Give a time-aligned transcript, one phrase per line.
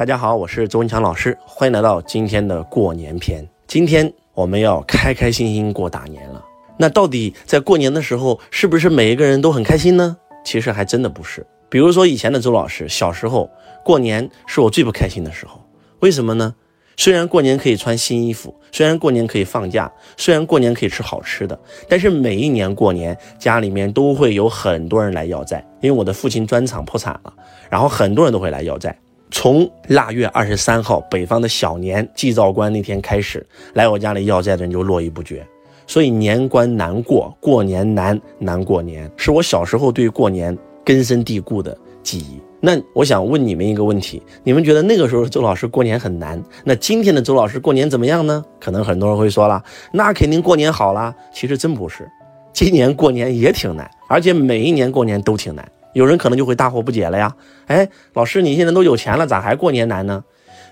[0.00, 3.46] 大家好，我是周文强老师，欢迎来到今天的过年篇。
[3.66, 6.42] 今天我们要开开心心过大年了。
[6.78, 10.16] 那到底在过年的时候，是不是每一个人都很开心呢？
[10.42, 11.46] 其实还真的不是。
[11.68, 13.50] 比如说以前的周老师，小时候
[13.84, 15.60] 过年是我最不开心的时候。
[15.98, 16.54] 为什么呢？
[16.96, 21.60] 虽然过年可以穿新衣服，虽然过年可以放假，虽然过年可以吃好吃的，
[21.90, 27.34] 但是每一年过年家里面都会有很多人来要债，因为我的父亲砖厂破产了，
[27.68, 28.98] 然后很多人都会来要债。
[29.30, 35.46] 从腊月二十三号北方的小年祭灶关那天开始，来我家里要债的人就络绎不绝，
[35.86, 42.40] 所以年关难过，过年难难过年，是我小时候对过年根深蒂固的记忆。
[42.60, 46.42] 那我想问你们一个问题：你们觉得那个时候周老师过年很难？
[46.64, 48.44] 那今天的周老师过年怎么样呢？
[48.60, 49.62] 可能很多人会说了，
[49.92, 51.14] 那肯定过年好了。
[51.32, 52.06] 其实真不是，
[52.52, 55.66] 今年过年也挺难，而且每一年过年都挺难。
[55.92, 57.34] 有人可能就会大惑不解了呀，
[57.66, 60.22] 哎，老师你现在都有钱了，咋还过年难呢？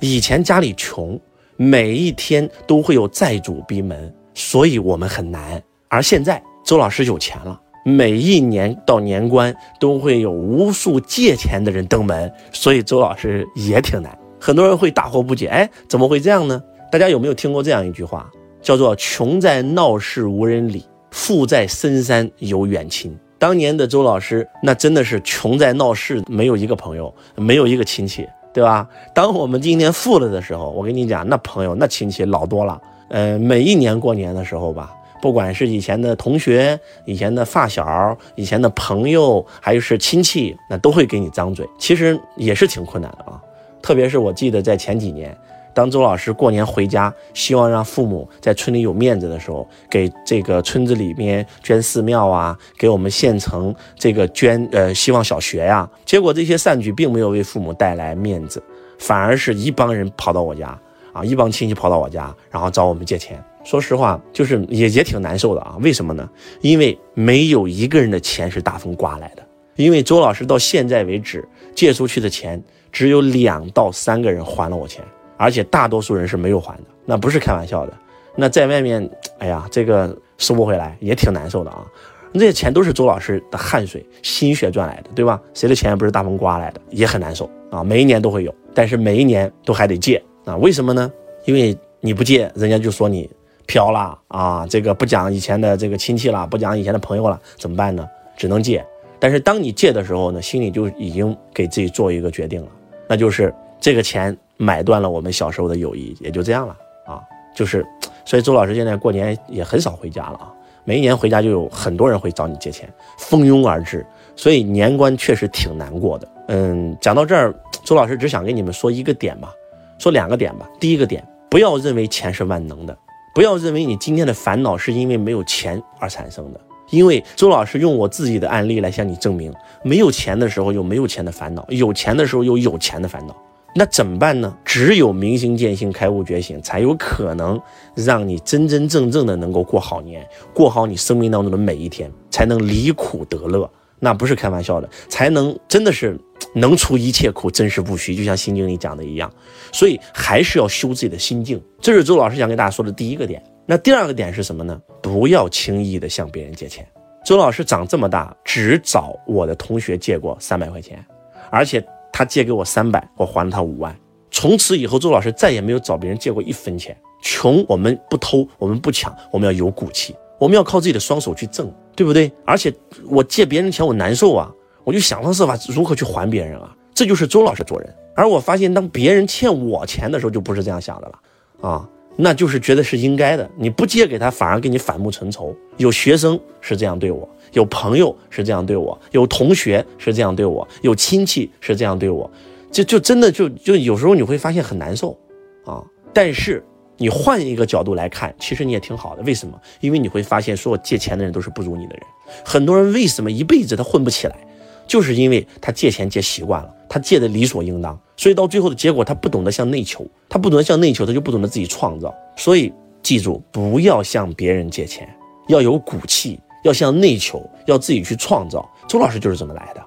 [0.00, 1.20] 以前家里穷，
[1.56, 5.62] 每一天都会有债主逼门，所以我们很难。
[5.88, 7.60] 而现在周老师有钱了。
[7.86, 14.18] 每一年到年关都会有无数借钱的人登门，所以周老师也挺难。
[14.40, 16.58] 很多人会大惑不解，哎，怎么会这样呢？
[16.90, 18.30] 大家有没有听过这样一句话，
[18.62, 23.14] 叫做“穷在闹市无人理，富在深山有远亲”。
[23.44, 28.88] 当年的周老师，那真的是穷在闹市，没有一个朋友，没有一个亲戚，对吧？
[29.12, 32.80] 当我们今年富了的时候，我跟你讲，那朋友、那亲戚老多了。
[33.08, 34.94] 呃，每一年过年的时候吧。
[35.20, 41.68] 不管是以前的同学、以前的发小、以前的朋友，还是亲戚，那都会给你张嘴。
[41.78, 43.38] 其实也是挺困难的啊。
[43.82, 45.36] 特别是我记得在前几年，
[45.74, 55.88] 当周老师过年回家，希望让父母在村里有面子的时候，给这个村子里面捐寺庙啊，给我们县城这个捐呃希望小学呀。
[56.04, 58.62] 结果这些善举并没有为父母带来面子，
[58.98, 60.78] 反而是一帮人跑到我家
[61.12, 63.42] 啊，一帮亲戚跑到我家，然后找我们借钱。
[63.64, 65.76] 说实话，就是也也挺难受的啊。
[65.80, 66.28] 为什么呢？
[66.60, 69.42] 因为没有一个人的钱是大风刮来的。
[69.76, 72.62] 因为周老师到现在为止借出去的钱，
[72.92, 75.02] 只有两到三个人还了我钱，
[75.44, 76.84] 而且大多数人是没有还的。
[77.04, 77.92] 那不是开玩笑的。
[78.34, 81.84] 那在外面，哎呀，这个收不回来，也挺难受的啊。
[82.32, 85.40] 这些钱都是周老师的汗水、心血赚来的，对吧？
[85.52, 87.84] 谁的钱也不是大风刮来的，也很难受啊。
[87.84, 90.56] 每一年都会有，但是每一年都还得借啊。
[90.56, 91.12] 为什么呢？
[91.44, 93.28] 因为你不借，人家就说你。
[93.66, 94.66] 飘了啊！
[94.68, 98.06] 这个不讲以前的这个亲戚了，不讲以前的朋友了，怎么办呢？
[98.36, 98.84] 只能借。
[99.18, 102.68] 但是当你借的时候呢，心里就已经给自己做一个决定了，
[103.08, 103.50] 那就是
[103.80, 106.76] 这个钱买断了我们小时候的友谊，也就这样了
[107.06, 107.22] 啊。
[107.54, 107.86] 就是，
[108.24, 110.52] 所以周老师现在过年也很少回家了啊。
[110.84, 114.04] 每一年回家就有很多人会找你借钱，蜂拥而至，
[114.36, 116.28] 所以年关确实挺难过的。
[116.48, 117.54] 嗯，讲到这儿，
[117.84, 119.52] 周老师只想跟你们说一个点吧，
[119.98, 120.68] 说两个点吧。
[120.78, 122.96] 第一个点，不要认为钱是万能的。
[123.34, 126.60] 不要认为你今天的烦恼是因为没有钱而产生的，
[126.90, 133.34] 因为周老师用我自己的案例来向你证明，没有钱的时候有没有钱的烦恼，有钱的时候有有钱的烦恼，
[133.76, 134.56] 那怎么办呢？
[134.64, 137.60] 只有明心见性、开悟觉醒，才有可能
[137.96, 140.24] 让你真真正正的能够过好年，
[140.54, 143.68] 过好你生命当中的每一天，才能离苦得乐。
[143.98, 146.16] 那不是开玩笑的，才能真的是
[146.54, 148.14] 能除一切苦，真实不虚。
[148.14, 149.32] 就像《心经》里讲的一样，
[149.72, 151.60] 所以还是要修自己的心境。
[151.80, 153.42] 这是周老师想跟大家说的第一个点。
[153.66, 154.78] 那第二个点是什么呢？
[155.02, 156.86] 不要轻易的向别人借钱。
[157.24, 161.02] 周老师长这么大，只找我的同学借过三百块钱，
[161.50, 161.82] 而且
[162.14, 163.92] 他借给我三百，我还了他五万。
[164.30, 166.96] 从此以后，周老师再也没有找别人借过一分钱。
[167.20, 170.14] 穷，我们不偷，我们不抢，我们要有骨气。
[170.38, 172.30] 我们要靠自己的双手去挣，对不对？
[172.46, 172.72] 而且
[173.08, 174.48] 我借别人钱，我难受啊，
[174.84, 176.72] 我就想方设法如何去还别人啊。
[176.94, 177.92] 这就是周老师做人。
[178.14, 183.48] 而我发现，当别人欠我钱的时候，就不是这样想的了啊，那就是觉得是应该的。
[183.56, 185.54] 你不借给他，反而给你反目成仇。
[185.76, 192.30] 有学生是这样对我，有朋友是这样对我，有同学是这样对我，有亲戚是这样对我，
[192.70, 195.18] 就就真的就就有时候你会发现很难受
[195.64, 195.82] 啊。
[196.12, 196.64] 但是。
[196.96, 199.22] 你换一个角度来看，其实你也挺好的。
[199.24, 199.60] 为什么？
[199.80, 202.02] 因为你会发现，所有借钱的人都是不如你的人。
[202.44, 204.36] 很多人为什么一辈子他混不起来，
[204.86, 212.14] 就是因为他借钱借习惯了，他借的理所应当，所以到最后的结果，他不懂得向内求，他不懂得向内求，他就不懂得自己创造。
[212.36, 212.72] 所以
[213.02, 215.08] 记住，不要向别人借钱，
[215.48, 218.68] 要有骨气，要向内求，要自己去创造。
[218.88, 219.82] 周老师就是这么来的。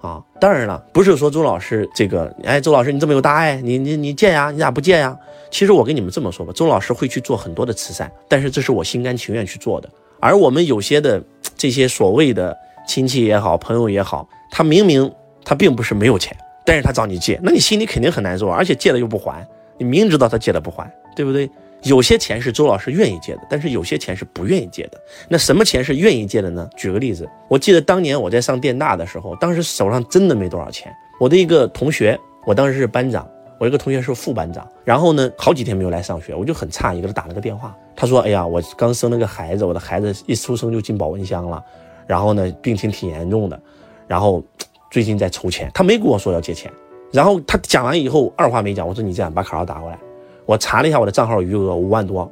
[0.00, 5.14] 啊，当然了，不是说周老师这个，哎，周老师你这么有大爱，你你你借呀，你咋不借呀？
[5.50, 9.90] 其实我跟你们这么说吧，周老师会去做很多的慈善，但是这是我心甘情愿去做的。
[10.18, 11.22] 而我们有些的
[11.54, 12.56] 这些所谓的
[12.90, 15.08] 亲戚也好，朋友也好，他明明
[15.44, 19.46] 他并不是没有钱，但是他找你借，那你心里肯定很难受，而且借了又不还，
[19.78, 21.48] 你明知道他借了不还，对不对？
[21.84, 25.00] 有些钱是周老师愿意借的，但是有些钱是不愿意借的。
[25.28, 26.68] 那什么钱是愿意借的呢？
[26.76, 30.92] 举个例子，我记得当年我在上电大的时候，当时手上真的没多少钱。
[31.20, 33.24] 我的一个同学，我当时是班长，
[33.60, 37.72] 我一个同学是副班长，然后呢，好几天没有来上学，我就很诧异，给他打了个电话。
[37.94, 41.62] 他说：“哎呀，我刚生了个孩子，我的孩子一出生就进保温箱了，
[42.10, 43.62] 然后呢，病情挺严重的，
[44.08, 44.42] 然后
[44.90, 45.70] 最近在筹钱。
[45.72, 46.68] 他没跟我说要借钱。
[47.12, 49.96] 然后他讲完以后，二话没讲，我说你这样把卡号打过来。”
[50.44, 52.28] 我查了一下我的账号余额五万多，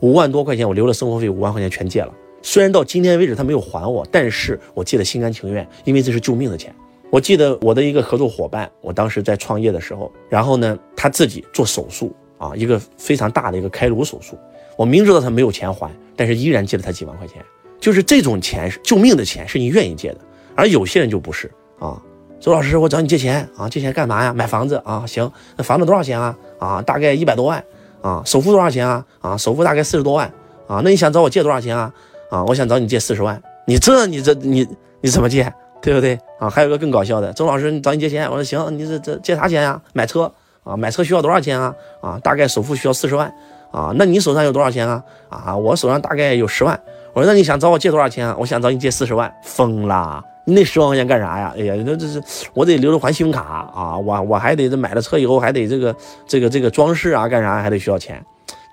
[0.00, 2.12] 五万多块钱我留了生活费五万块钱全借了。
[2.42, 6.74] 虽然到今天为止他没有还我，但是我借的心甘情愿，因为这是救命的钱。
[7.08, 14.36] 我记得我的一个合作伙伴，我当时在创业的时候，然后呢他自己做手术啊，一个非常大的一个开颅手术，
[14.76, 17.40] 我明知道他没有钱还，但是依然借了他几万块钱。
[17.80, 20.18] 就是这种钱救命的钱，是你愿意借的，
[20.54, 22.00] 而有些人就不是啊。
[22.38, 24.32] 周老师，我找你借钱啊，借钱干嘛呀？
[24.32, 25.04] 买房子啊？
[25.06, 26.36] 行，那房子多少钱啊？
[26.58, 27.62] 啊，大概一百多万
[28.00, 28.22] 啊。
[28.24, 29.04] 首付多少钱啊？
[29.20, 30.26] 啊，首付大概四十多万
[30.66, 30.80] 啊。
[30.82, 31.92] 那你想找我借多少钱啊？
[32.30, 33.42] 啊，我想找你借四十万。
[33.66, 34.66] 你这你这你
[35.00, 35.52] 你怎么借？
[35.82, 36.48] 对不对啊？
[36.48, 39.80] 还有个更搞笑的，周老师，你找你借钱，我说行，你这这借啥钱呀？
[39.92, 40.76] 买车啊？
[40.76, 41.74] 买车需要多少钱啊？
[42.00, 43.30] 啊，大概首付需要四十万
[43.70, 43.92] 啊。
[43.96, 45.02] 那你手上有多少钱啊？
[45.28, 46.78] 啊，我手上大概有十万。
[47.12, 48.36] 我说那你想找我借多少钱啊？
[48.38, 49.32] 我想找你借四十万。
[49.42, 50.24] 疯啦！
[50.44, 51.54] 你那十万块钱干啥呀？
[51.56, 52.22] 哎呀，那这是
[52.54, 53.40] 我得留着还信用卡
[53.74, 55.94] 啊，我我还得这买了车以后还得这个
[56.26, 58.24] 这个这个装饰啊，干啥还得需要钱，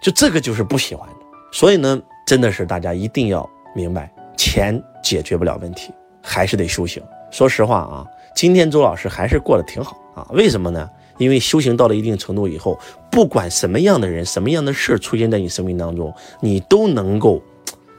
[0.02, 1.16] 就这个就是不喜欢的。
[1.52, 7.04] 所以呢，真的是大家一定要明白，钱解决不了问题，还是得修行。
[7.32, 8.06] 说实话啊，
[8.36, 10.26] 今天周老师还是过得挺好啊。
[10.32, 10.90] 为什么呢？
[11.18, 12.80] 因为修行到了一定程度以后，
[13.12, 17.42] 不管什么样的人、什么样的事出现在你生命当中，你都能够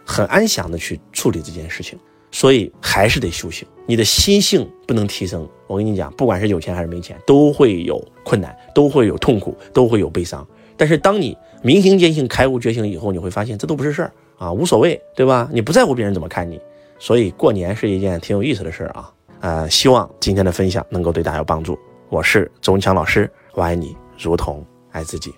[0.08, 1.98] 很安详的去处理这件事情。
[2.30, 5.48] 所以还是得修行，你的心性不能提升。
[5.66, 10.46] 我跟你讲，不管是有钱还是没钱，都会有困难，都会有痛苦，都会有悲伤。
[10.76, 15.48] 但是当你明心见性、开悟觉醒以后，你会发现这都不是事儿啊，无所谓，对吧？
[15.50, 16.60] 你不在乎别人怎么看你。
[16.98, 19.10] 所以过年是一件挺有意思的事儿啊。
[19.40, 21.78] 呃，希望今天的分享能够对大家有帮助。
[22.10, 24.62] 我是周文强老师，我爱你如同
[24.92, 25.32] 爱自己。